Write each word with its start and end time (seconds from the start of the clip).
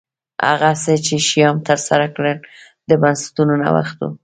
هغه 0.49 0.69
څه 0.83 0.93
چې 1.05 1.15
شیام 1.27 1.57
ترسره 1.69 2.07
کړل 2.15 2.37
د 2.89 2.91
بنسټونو 3.01 3.53
نوښت 3.63 3.97
و 4.01 4.11